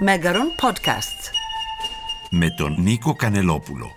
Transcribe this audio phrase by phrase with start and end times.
[0.00, 1.32] Μέγαρον Podcast.
[2.30, 3.90] Με τον Νίκο Κανελόπουλο.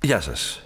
[0.00, 0.62] Γεια σας.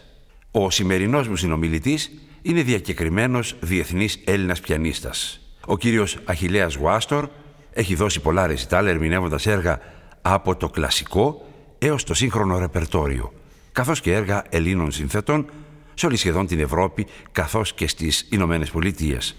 [0.50, 2.10] Ο σημερινός μου συνομιλητής
[2.42, 5.40] είναι διακεκριμένος διεθνής Έλληνας πιανίστας.
[5.66, 7.28] Ο κύριος Αχιλέας Γουάστορ
[7.72, 9.80] έχει δώσει πολλά ρεζιτάλ ερμηνεύοντας έργα
[10.22, 11.46] από το κλασικό
[11.78, 13.32] έως το σύγχρονο ρεπερτόριο,
[13.72, 15.50] καθώς και έργα Ελλήνων συνθετών
[15.94, 19.36] σε όλη σχεδόν την Ευρώπη καθώς και στις Ηνωμένες Πολιτείες.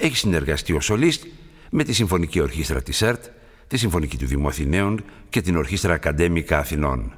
[0.00, 1.24] Έχει συνεργαστεί ο Σολίστ
[1.70, 3.24] με τη Συμφωνική Ορχήστρα της ΕΡΤ,
[3.66, 7.12] τη Συμφωνική του Δημού Αθηναίων και την Ορχήστρα Ακαδέμικα Αθηνών.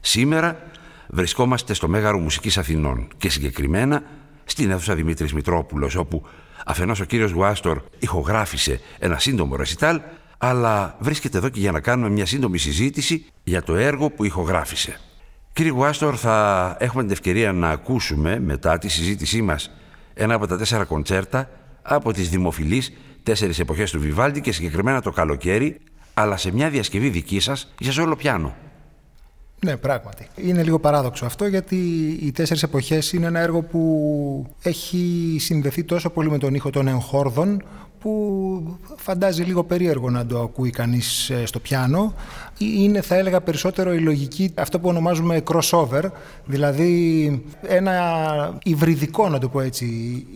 [0.00, 0.70] Σήμερα
[1.08, 4.02] βρισκόμαστε στο Μέγαρο Μουσικής Αθηνών και συγκεκριμένα
[4.44, 6.26] στην αίθουσα Δημήτρης Μητρόπουλος όπου
[6.66, 10.00] αφενός ο κύριος Γουάστορ ηχογράφησε ένα σύντομο ρεσιτάλ
[10.38, 15.00] αλλά βρίσκεται εδώ και για να κάνουμε μια σύντομη συζήτηση για το έργο που ηχογράφησε.
[15.52, 19.70] Κύριε Γουάστορ, θα έχουμε την ευκαιρία να ακούσουμε μετά τη συζήτησή μας
[20.14, 21.48] ένα από τα τέσσερα κοντσέρτα
[21.86, 25.80] από τις δημοφιλείς τέσσερις εποχές του Βιβάλντι και συγκεκριμένα το καλοκαίρι,
[26.14, 28.54] αλλά σε μια διασκευή δική σας για σόλο πιάνο.
[29.64, 30.26] Ναι, πράγματι.
[30.36, 31.76] Είναι λίγο παράδοξο αυτό γιατί
[32.22, 36.88] οι τέσσερις εποχές είναι ένα έργο που έχει συνδεθεί τόσο πολύ με τον ήχο των
[36.88, 37.62] εγχόρδων
[38.04, 42.14] που φαντάζει λίγο περίεργο να το ακούει κανείς ε, στο πιάνο.
[42.58, 46.02] Είναι, θα έλεγα, περισσότερο η λογική, αυτό που ονομάζουμε crossover,
[46.44, 49.86] δηλαδή ένα υβριδικό, να το πω έτσι,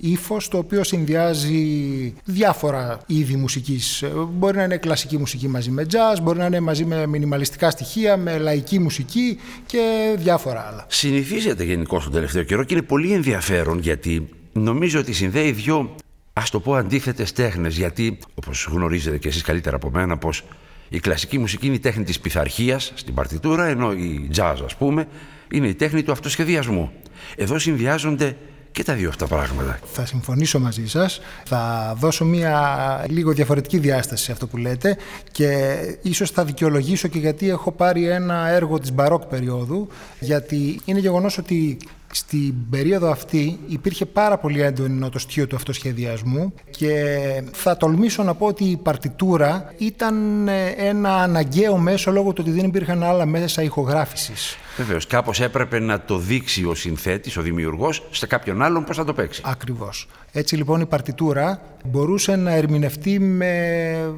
[0.01, 4.05] ύφος, το οποίο συνδυάζει διάφορα είδη μουσικής.
[4.33, 8.17] Μπορεί να είναι κλασική μουσική μαζί με jazz, μπορεί να είναι μαζί με μινιμαλιστικά στοιχεία,
[8.17, 10.87] με λαϊκή μουσική και διάφορα άλλα.
[10.89, 15.95] Συνηθίζεται γενικώ τον τελευταίο καιρό και είναι πολύ ενδιαφέρον γιατί νομίζω ότι συνδέει δύο
[16.39, 20.45] Α το πω αντίθετες τέχνες, γιατί όπως γνωρίζετε και εσείς καλύτερα από μένα, πως
[20.89, 25.09] η κλασική μουσική είναι η τέχνη της πειθαρχίας στην παρτιτούρα, ενώ η jazz, ας πούμε,
[25.51, 26.93] είναι η τέχνη του αυτοσχεδιασμού.
[27.37, 28.37] Εδώ συνδυάζονται
[28.79, 29.79] και τα δύο αυτά πράγματα.
[29.93, 31.21] Θα συμφωνήσω μαζί σας.
[31.45, 34.97] Θα δώσω μια λίγο διαφορετική διάσταση σε αυτό που λέτε
[35.33, 39.89] και ίσως θα δικαιολογήσω και γιατί έχω πάρει ένα έργο της μπαρόκ περίοδου
[40.21, 41.79] γιατί είναι γεγονός ότι
[42.13, 47.17] στην περίοδο αυτή υπήρχε πάρα πολύ έντονο το στοιχείο του αυτοσχεδιασμού και
[47.53, 52.51] θα τολμήσω να πω ότι η παρτιτούρα ήταν ε, ένα αναγκαίο μέσο λόγω του ότι
[52.51, 54.57] δεν υπήρχαν άλλα μέσα ηχογράφησης.
[54.79, 59.05] Βεβαίως, κάπως έπρεπε να το δείξει ο συνθέτης, ο δημιουργός, σε κάποιον άλλον πώς θα
[59.05, 59.43] το παίξει.
[59.45, 60.09] Ακριβώς.
[60.33, 64.15] Έτσι λοιπόν η παρτιτούρα μπορούσε να ερμηνευτεί με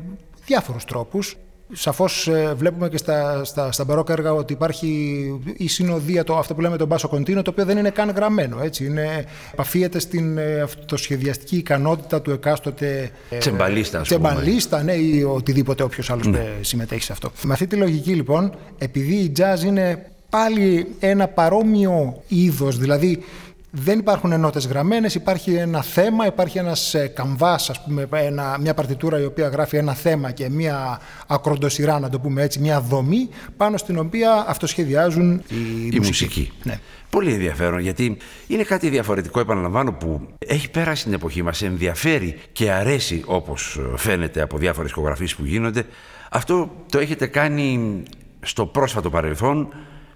[0.46, 1.36] διάφορους τρόπους.
[1.72, 5.22] Σαφώς ε, βλέπουμε και στα, στα, στα μπαρόκα έργα ότι υπάρχει
[5.56, 8.60] η συνοδεία, το, αυτό που λέμε τον μπάσο κοντίνο, το οποίο δεν είναι καν γραμμένο.
[8.62, 8.84] Έτσι.
[8.84, 13.10] Είναι, επαφίεται στην ε, αυτοσχεδιαστική ικανότητα του εκάστοτε.
[13.30, 16.46] Ε, τσεμπαλίστα, Τσεμπαλίστα, ναι, ή οτιδήποτε όποιος άλλος ναι.
[16.60, 17.32] συμμετέχει σε αυτό.
[17.42, 23.22] Με αυτή τη λογική λοιπόν, επειδή η jazz είναι πάλι ένα παρόμοιο είδος, δηλαδή
[23.70, 28.74] δεν υπάρχουν ενότητες γραμμένες, υπάρχει ένα θέμα, υπάρχει ένας ε, καμβάς, ας πούμε, ένα, μια
[28.74, 33.28] παρτιτούρα η οποία γράφει ένα θέμα και μια ακροντοσυρά, να το πούμε έτσι, μια δομή,
[33.56, 36.52] πάνω στην οποία αυτοσχεδιάζουν οι η μουσική.
[36.62, 36.78] Ναι.
[37.10, 38.16] Πολύ ενδιαφέρον, γιατί
[38.46, 44.40] είναι κάτι διαφορετικό, επαναλαμβάνω, που έχει πέρασει την εποχή μας, ενδιαφέρει και αρέσει, όπως φαίνεται
[44.40, 45.84] από διάφορες ηχογραφίες που γίνονται.
[46.30, 48.02] Αυτό το έχετε κάνει
[48.40, 49.68] στο πρόσφατο παρελθόν,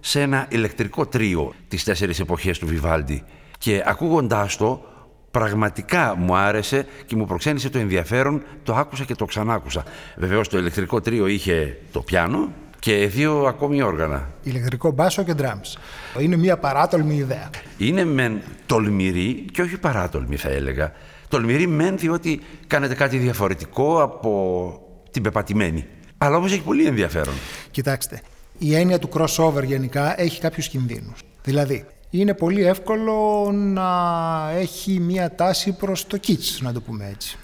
[0.07, 3.23] σε ένα ηλεκτρικό τρίο τις τέσσερις εποχές του Βιβάλντι
[3.59, 4.85] και ακούγοντάς το
[5.31, 9.85] πραγματικά μου άρεσε και μου προξένησε το ενδιαφέρον, το άκουσα και το ξανάκουσα.
[10.17, 14.31] Βεβαίως το ηλεκτρικό τρίο είχε το πιάνο και δύο ακόμη όργανα.
[14.43, 15.79] Ηλεκτρικό μπάσο και drums.
[16.21, 17.51] Είναι μια παράτολμη ιδέα.
[17.79, 20.93] Είναι μεν τολμηρή και όχι παράτολμη θα έλεγα.
[21.29, 25.87] Τολμηρή μεν διότι κάνετε κάτι διαφορετικό από την πεπατημένη.
[26.19, 27.35] Αλλά όμως έχει πολύ ενδιαφέρον.
[27.71, 28.21] Κοιτάξτε,
[28.59, 31.21] η έννοια του crossover γενικά έχει κάποιους κινδύνους.
[31.43, 37.39] Δηλαδή, είναι πολύ εύκολο να έχει μία τάση προς το kitsch, να το πούμε έτσι.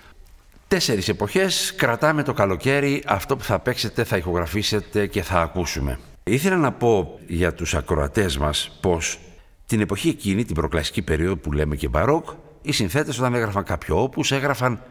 [0.69, 5.99] Τέσσερις εποχές κρατάμε το καλοκαίρι αυτό που θα παίξετε, θα ηχογραφήσετε και θα ακούσουμε.
[6.25, 9.19] Ήθελα να πω για τους ακροατές μας πως
[9.67, 12.29] την εποχή εκείνη, την προκλασική περίοδο που λέμε και μπαρόκ,
[12.63, 14.83] οι συνθέτες όταν έγραφαν κάποιο όπους έγραφαν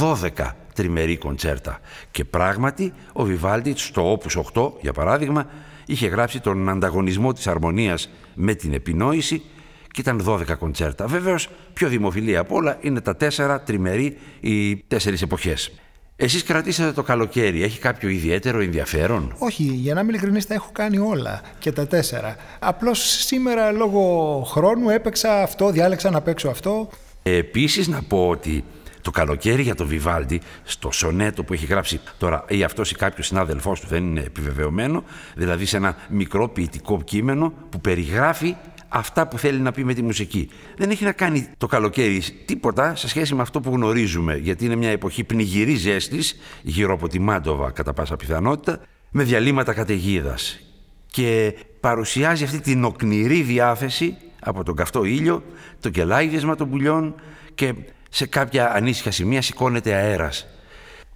[0.00, 0.28] 12
[0.74, 1.80] τριμερή κοντσέρτα.
[2.10, 5.46] Και πράγματι ο Βιβάλτη στο Όπους 8, για παράδειγμα,
[5.86, 9.42] είχε γράψει τον ανταγωνισμό της αρμονίας με την επινόηση
[9.90, 11.06] και ήταν 12 κοντσέρτα.
[11.06, 15.72] Βέβαιως, πιο δημοφιλή από όλα είναι τα τέσσερα τριμερή οι τέσσερις εποχές.
[16.18, 20.68] Εσείς κρατήσατε το καλοκαίρι, έχει κάποιο ιδιαίτερο ενδιαφέρον; Όχι, για να είμαι ειλικρινής τα έχω
[20.72, 22.36] κάνει όλα και τα τέσσερα.
[22.58, 26.88] Απλώς σήμερα λόγω χρόνου έπαιξα αυτό, διάλεξα να παίξω αυτό.
[27.22, 28.64] Επίσης να πω ότι
[29.06, 33.26] το καλοκαίρι για τον Βιβάλντι, στο σονέτο που έχει γράψει τώρα, ή αυτός ή κάποιος
[33.26, 35.04] συνάδελφός του δεν είναι επιβεβαιωμένο,
[35.34, 38.56] δηλαδή σε ένα μικρό ποιητικό κείμενο που περιγράφει
[38.88, 40.48] αυτά που θέλει να πει με τη μουσική.
[40.76, 44.76] Δεν έχει να κάνει το καλοκαίρι τίποτα σε σχέση με αυτό που γνωρίζουμε, γιατί είναι
[44.76, 48.80] μια εποχή πνιγυρή ζέστης, γύρω από τη Μάντοβα κατά πάσα πιθανότητα,
[49.10, 50.60] με διαλύματα καταιγίδας.
[51.06, 55.42] Και παρουσιάζει αυτή την οκνηρή διάθεση από τον καυτό ήλιο,
[55.80, 57.14] το κελάιδισμα των πουλιών
[57.54, 57.74] και
[58.16, 60.46] σε κάποια ανήσυχα σημεία σηκώνεται αέρας.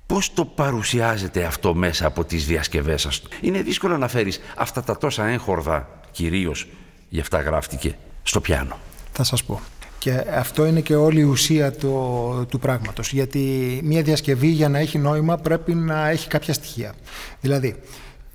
[0.07, 4.97] Πώς το παρουσιάζετε αυτό μέσα από τις διασκευές σας; Είναι δύσκολο να φέρεις αυτά τα
[4.97, 6.67] τόσα έγχορδα, κυρίως
[7.09, 8.79] γι' αυτά γράφτηκε, στο πιάνο.
[9.13, 9.61] Θα σας πω.
[9.99, 13.13] Και αυτό είναι και όλη η ουσία του, του πράγματος.
[13.13, 16.95] Γιατί μια διασκευή για να έχει νόημα πρέπει να έχει κάποια στοιχεία.
[17.41, 17.77] Δηλαδή,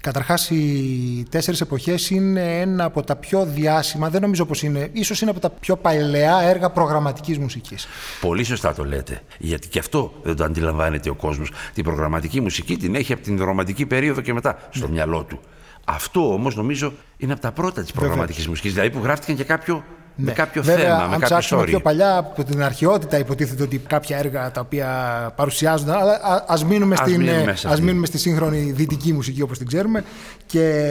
[0.06, 5.22] Καταρχάς οι τέσσερις εποχές είναι ένα από τα πιο διάσημα, δεν νομίζω πως είναι, ίσως
[5.22, 7.88] είναι από τα πιο παλαιά έργα προγραμματικής μουσικής.
[8.22, 11.52] Πολύ σωστά το λέτε, γιατί και αυτό δεν το αντιλαμβάνεται ο κόσμος.
[11.74, 14.92] Την προγραμματική μουσική την έχει από την ρομαντική περίοδο και μετά στο ναι.
[14.92, 15.40] μυαλό του.
[15.86, 19.84] Αυτό όμως νομίζω είναι από τα πρώτα της προγραμματικής μουσικής, δηλαδή που γράφτηκαν και κάποιο
[20.16, 20.32] με ναι.
[20.32, 24.62] κάποιο Βέβαια, θέμα, με κάποιο πιο παλιά, από την αρχαιότητα υποτίθεται ότι κάποια έργα τα
[24.62, 24.88] οποία
[25.36, 30.04] παρουσιάζονται, αλλά α μείνουμε, στην, μείνουμε, ας μείνουμε στη σύγχρονη δυτική μουσική όπως την ξέρουμε.
[30.46, 30.84] Και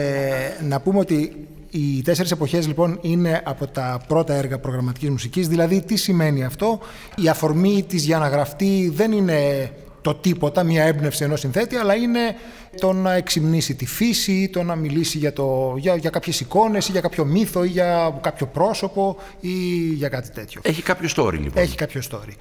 [0.67, 5.81] να πούμε ότι οι τέσσερις εποχές λοιπόν είναι από τα πρώτα έργα προγραμματικής μουσικής, δηλαδή
[5.81, 6.79] τι σημαίνει αυτό,
[7.15, 9.69] η αφορμή της για να γραφτεί δεν είναι
[10.01, 12.19] το τίποτα, μια έμπνευση ενός συνθέτη, αλλά είναι
[12.79, 16.91] το να εξυμνήσει τη φύση, το να μιλήσει για, το, για, για κάποιες εικόνες ή
[16.91, 19.49] για κάποιο μύθο ή για κάποιο πρόσωπο ή
[19.93, 20.61] για κάτι τέτοιο.
[20.63, 21.63] Έχει κάποιο story λοιπόν.
[21.63, 22.33] Έχει κάποιο story.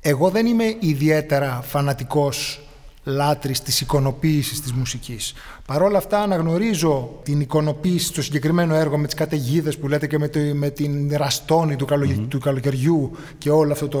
[0.00, 2.65] Εγώ δεν είμαι ιδιαίτερα φανατικός
[3.06, 5.34] λάτρης της εικονοποίησης της μουσικής.
[5.66, 10.18] Παρ' όλα αυτά αναγνωρίζω την εικονοποίηση στο συγκεκριμένο έργο με τις καταιγίδες που λέτε και
[10.18, 14.00] με, το, με την ραστόνη του, καλο, του καλοκαιριού και όλο αυτό το,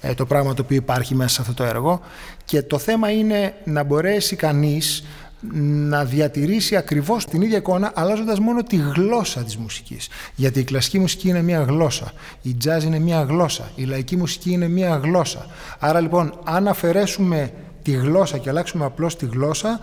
[0.00, 2.00] ε, το πράγμα το οποίο υπάρχει μέσα σε αυτό το έργο.
[2.44, 5.04] Και το θέμα είναι να μπορέσει κανείς
[5.40, 10.08] να διατηρήσει ακριβώς την ίδια εικόνα αλλάζοντας μόνο τη γλώσσα της μουσικής.
[10.34, 14.50] Γιατί η κλασική μουσική είναι μία γλώσσα, η jazz είναι μία γλώσσα, η λαϊκή μουσική
[14.50, 15.46] είναι μία γλώσσα.
[15.78, 17.52] Άρα λοιπόν αν αφαιρέσουμε
[17.88, 19.80] τη γλώσσα και αλλάξουμε απλώς τη γλώσσα,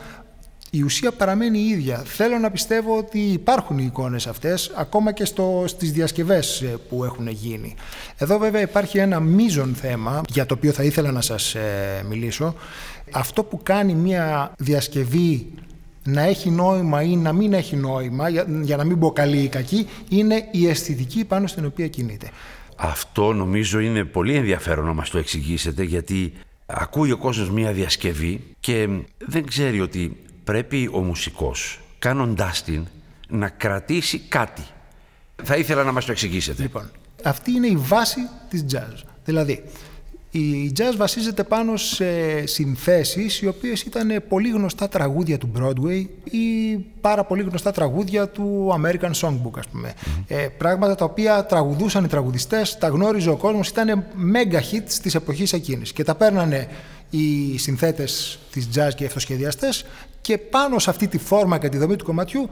[0.69, 1.97] η ουσία παραμένει η ίδια.
[1.97, 7.03] Θέλω να πιστεύω ότι υπάρχουν οι εικόνες αυτές, ακόμα και στο, στις διασκευές ε, που
[7.03, 7.75] έχουν γίνει.
[8.17, 12.55] Εδώ βέβαια υπάρχει ένα μείζον θέμα, για το οποίο θα ήθελα να σας ε, μιλήσω.
[13.11, 15.53] Αυτό που κάνει μια διασκευή
[16.03, 19.47] να έχει νόημα ή να μην έχει νόημα, για, για να μην πω καλή ή
[19.47, 22.29] κακή, είναι η αισθητική πάνω στην οποία κινείται.
[22.75, 26.33] Αυτό νομίζω είναι πολύ ενδιαφέρον να μας το εξηγήσετε, γιατί
[26.65, 32.87] ακούει ο κόσμος μία διασκευή και δεν ξέρει ότι πρέπει ο μουσικός κάνοντάς την
[33.27, 34.63] να κρατήσει κάτι.
[35.43, 36.61] Θα ήθελα να μας το εξηγήσετε.
[36.61, 36.91] Λοιπόν,
[37.23, 38.19] αυτή είναι η βάση
[38.49, 39.03] της jazz.
[39.25, 39.63] Δηλαδή,
[40.37, 42.05] η jazz βασίζεται πάνω σε
[42.45, 48.75] συνθέσεις οι οποίες ήταν πολύ γνωστά τραγούδια του Broadway ή πάρα πολύ γνωστά τραγούδια του
[48.79, 49.93] American Songbook ας πούμε.
[50.27, 54.03] Ε, πράγματα τα οποία τραγουδούσαν οι τραγουδιστές, τα γνώριζε ο κόσμος, ήταν
[54.33, 56.67] mega hits της εποχής εκείνης και τα παίρνανε
[57.09, 59.85] οι συνθέτες της jazz και οι αυτοσχεδιαστές
[60.21, 62.49] και πάνω σε αυτή τη φόρμα και τη δομή του κομματιού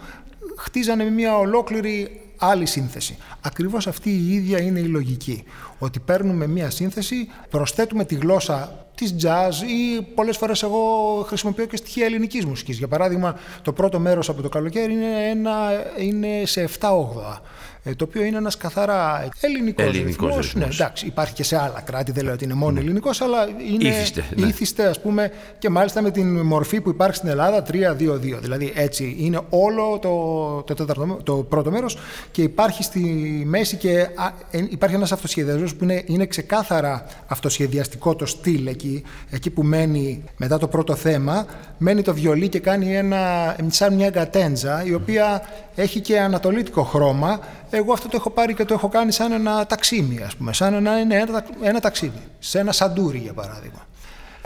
[0.58, 3.18] χτίζανε μια ολόκληρη άλλη σύνθεση.
[3.42, 5.44] Ακριβώς αυτή η ίδια είναι η λογική.
[5.80, 10.80] Ότι παίρνουμε μια σύνθεση, προσθέτουμε τη γλώσσα της jazz ή πολλές φορές εγώ
[11.28, 12.78] χρησιμοποιώ και στοιχεία ελληνικής μουσικής.
[12.78, 17.40] Για παράδειγμα, το πρώτο μέρος από το καλοκαίρι είναι, ένα, είναι σε 7-8 ε,
[17.84, 20.54] το οποίο είναι ένας καθαρά ελληνικός, ελληνικός ρυθμός.
[20.54, 22.80] Ναι, εντάξει, υπάρχει και σε άλλα κράτη, δεν λέω ότι είναι μόνο ναι.
[22.80, 24.48] ελληνικός, αλλά είναι ήθιστε, ναι.
[24.48, 28.40] ήθιστε, ας πούμε, και μάλιστα με την μορφή που υπάρχει στην Ελλάδα 3-2-2.
[28.42, 30.86] Δηλαδή έτσι είναι όλο το, το,
[31.24, 31.98] το πρώτο μέρος
[32.32, 33.00] και υπάρχει στη
[33.46, 34.08] μέση και
[34.52, 40.24] ε, υπάρχει ένας αυτοσχεδιασμός που είναι, είναι ξεκάθαρα αυτοσχεδιαστικό το στυλ εκεί, εκεί που μένει
[40.38, 41.46] μετά το πρώτο θέμα,
[41.78, 45.42] μένει το βιολί και κάνει ένα, σαν μια γκατέντζα, η οποία
[45.76, 47.40] έχει και ανατολίτικο χρώμα,
[47.78, 50.74] εγώ αυτό το έχω πάρει και το έχω κάνει σαν ένα ταξίμι, ας πούμε, σαν
[50.74, 53.88] ένα, ένα, ένα ταξίμι, σε ένα σαντούρι για παράδειγμα.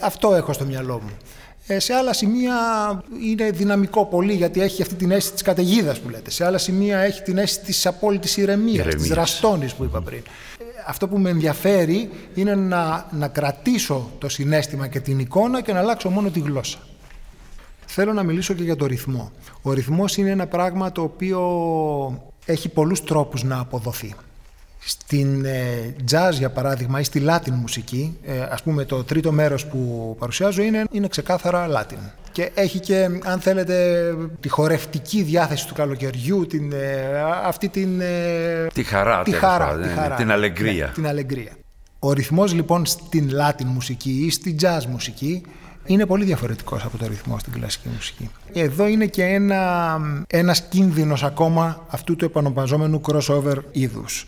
[0.02, 1.12] Αυτό έχω στο μυαλό μου.
[1.68, 2.56] Ε, σε άλλα σημεία
[3.24, 6.32] είναι δυναμικό πολύ γιατί έχει αυτή την αίσθηση της καταιγίδας που λέτε.
[6.32, 10.22] Σε άλλα σημεία έχει την αίσθηση της απόλυτης ηρεμίας, της ραστόνης που είπα πριν.
[10.60, 15.74] Ε, αυτό που με ενδιαφέρει είναι να, να κρατήσω το συνέστημα και την εικόνα και
[15.74, 16.78] να αλλάξω μόνο τη γλώσσα.
[17.86, 19.32] Θέλω να μιλήσω και για το ρυθμό.
[19.62, 21.40] Ο ρυθμός είναι ένα πράγμα το οποίο
[22.48, 24.16] έχει πολλούς τρόπους να αποδοθεί.
[24.80, 29.66] Στην ε, jazz, για παράδειγμα, ή στη Latin μουσική, ε, ας πούμε το τρίτο μέρος
[29.66, 31.98] που παρουσιάζω είναι, είναι ξεκάθαρα Latin.
[32.32, 34.06] Και έχει και, αν θέλετε,
[34.39, 38.01] τη χορευτική διάθεση του καλοκαιριού, την, ε, αυτή την...
[38.01, 40.86] Ε, τη χαρά, τη χαρά, τη ναι, χαρά, την αλεγκρία.
[40.86, 41.51] Ναι, την αλεγκρία.
[42.00, 45.42] Ο ρυθμός λοιπόν στην Latin μουσική ή στη jazz μουσική
[45.88, 48.29] είναι πολύ διαφορετικός από το ρυθμό στην κλασική μουσική.
[48.53, 54.25] Εδώ είναι και ένα, ένας κίνδυνος ακόμα αυτού του επανοπαζόμενου crossover είδους,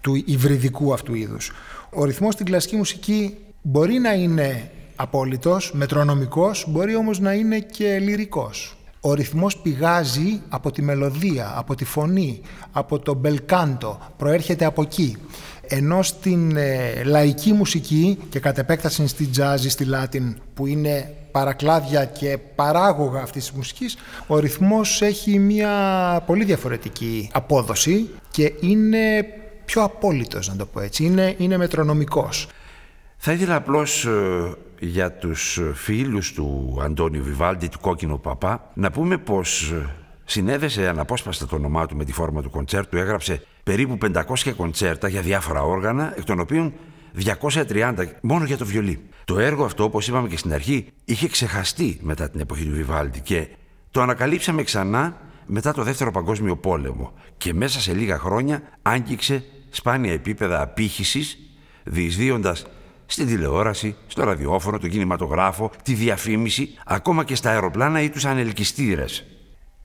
[0.00, 1.52] του υβριδικού αυτού είδους.
[1.90, 7.98] Ο ρυθμός στην κλασική μουσική μπορεί να είναι απόλυτος, μετρονομικός, μπορεί όμως να είναι και
[7.98, 8.76] λυρικός.
[9.06, 12.40] Ο ρυθμός πηγάζει από τη μελωδία, από τη φωνή,
[12.72, 15.16] από το μπελκάντο, προέρχεται από εκεί.
[15.68, 22.04] Ενώ στην ε, λαϊκή μουσική και κατ' επέκταση στη jazz, στη Latin που είναι παρακλάδια
[22.04, 23.96] και παράγωγα αυτής της μουσικής
[24.26, 25.72] ο ρυθμός έχει μια
[26.26, 29.26] πολύ διαφορετική απόδοση και είναι
[29.64, 32.48] πιο απόλυτος να το πω έτσι, είναι, είναι μετρονομικός.
[33.16, 39.18] Θα ήθελα απλώς ε, για τους φίλους του Αντώνιου Βιβάλντι, του Κόκκινου Παπά, να πούμε
[39.18, 44.52] πως ε, συνέδεσε αναπόσπαστα το όνομά του με τη φόρμα του κοντσέρτου, έγραψε περίπου 500
[44.56, 46.72] κοντσέρτα για διάφορα όργανα, εκ των οποίων
[47.24, 49.00] 230 μόνο για το βιολί.
[49.24, 53.20] Το έργο αυτό, όπως είπαμε και στην αρχή, είχε ξεχαστεί μετά την εποχή του Βιβάλντι
[53.20, 53.48] και
[53.90, 55.16] το ανακαλύψαμε ξανά
[55.46, 61.38] μετά το Δεύτερο Παγκόσμιο Πόλεμο και μέσα σε λίγα χρόνια άγγιξε σπάνια επίπεδα απήχησης,
[61.84, 62.66] διεισδύοντας
[63.06, 69.24] στην τηλεόραση, στο ραδιόφωνο, τον κινηματογράφο, τη διαφήμιση, ακόμα και στα αεροπλάνα ή τους ανελκυστήρες.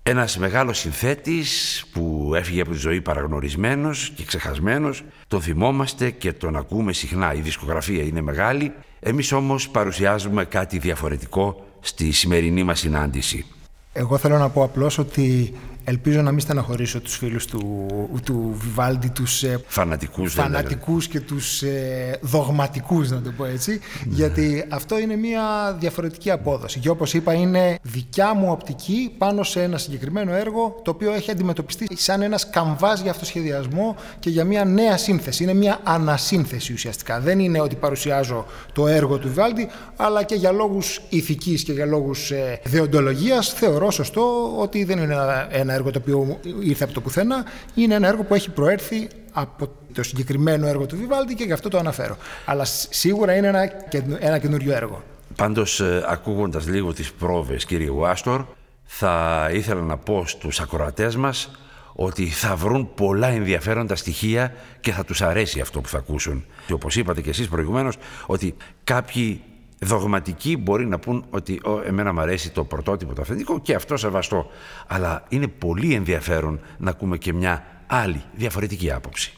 [0.03, 6.55] Ένας μεγάλος συνθέτης που έφυγε από τη ζωή παραγνωρισμένος και ξεχασμένος, τον θυμόμαστε και τον
[6.55, 7.33] ακούμε συχνά.
[7.33, 13.45] Η δισκογραφία είναι μεγάλη, εμείς όμως παρουσιάζουμε κάτι διαφορετικό στη σημερινή μας συνάντηση.
[13.93, 17.88] Εγώ θέλω να πω απλώς ότι Ελπίζω να μην στεναχωρήσω τους φίλους του,
[18.25, 24.15] του Βιβάλντι, τους ε, φανατικούς, φανατικούς και τους ε, δογματικούς, να το πω έτσι, ναι.
[24.15, 26.79] γιατί αυτό είναι μια διαφορετική απόδοση.
[26.79, 31.31] Και όπως είπα, είναι δικιά μου οπτική πάνω σε ένα συγκεκριμένο έργο, το οποίο έχει
[31.31, 35.43] αντιμετωπιστεί σαν ένας καμβάς για αυτοσχεδιασμό και για μια νέα σύνθεση.
[35.43, 37.19] Είναι μια ανασύνθεση ουσιαστικά.
[37.19, 41.85] Δεν είναι ότι παρουσιάζω το έργο του Βιβάλντι, αλλά και για λόγους ηθικής και για
[41.85, 45.15] λόγους ε, δεοντολογίας θεωρώ σωστό ότι δεν είναι
[45.50, 49.07] ένα ένα έργο το οποίο ήρθε από το πουθενά, είναι ένα έργο που έχει προέρθει
[49.31, 52.17] από το συγκεκριμένο έργο του Βιβάλτη και γι' αυτό το αναφέρω.
[52.45, 53.71] Αλλά σίγουρα είναι ένα,
[54.19, 55.03] ένα καινούριο έργο.
[55.35, 58.45] Πάντως, ε, ακούγοντας λίγο τις πρόβες, κύριε Ουάστορ,
[58.85, 61.51] θα ήθελα να πω στους ακροατές μας
[61.93, 66.45] ότι θα βρουν πολλά ενδιαφέροντα στοιχεία και θα τους αρέσει αυτό που θα ακούσουν.
[66.65, 69.41] Και όπως είπατε και εσείς προηγουμένως, ότι κάποιοι
[69.81, 73.97] δογματικοί μπορεί να πούν ότι ο, εμένα μου αρέσει το πρωτότυπο το αυθεντικό και αυτό
[73.97, 74.45] σεβαστό.
[74.88, 79.33] Αλλά είναι πολύ ενδιαφέρον να ακούμε και μια άλλη διαφορετική άποψη.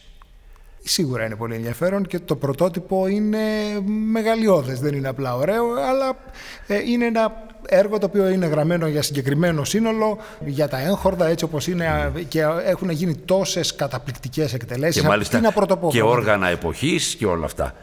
[0.85, 3.39] Σίγουρα είναι πολύ ενδιαφέρον και το πρωτότυπο είναι
[4.11, 6.17] μεγαλειώδες, δεν είναι απλά ωραίο, αλλά
[6.67, 7.31] ε, είναι ένα
[7.67, 12.41] έργο το οποίο είναι γραμμένο για συγκεκριμένο σύνολο, για τα έγχορδα έτσι όπως είναι και
[12.65, 15.01] έχουν γίνει τόσες καταπληκτικές εκτελέσεις.
[15.01, 15.41] Και μάλιστα
[15.89, 17.73] και όργανα εποχής και όλα αυτά.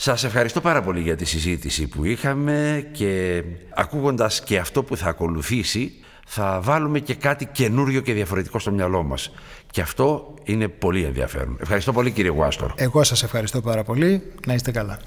[0.00, 3.42] Σας ευχαριστώ πάρα πολύ για τη συζήτηση που είχαμε και
[3.74, 5.92] ακούγοντας και αυτό που θα ακολουθήσει
[6.26, 9.30] θα βάλουμε και κάτι καινούριο και διαφορετικό στο μυαλό μας.
[9.70, 11.56] Και αυτό είναι πολύ ενδιαφέρον.
[11.60, 12.72] Ευχαριστώ πολύ κύριε Γουάστορ.
[12.76, 14.22] Εγώ σας ευχαριστώ πάρα πολύ.
[14.46, 14.98] Να είστε καλά.